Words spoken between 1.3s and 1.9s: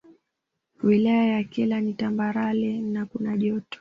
Kyela